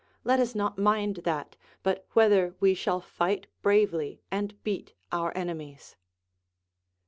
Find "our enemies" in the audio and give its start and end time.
5.11-5.95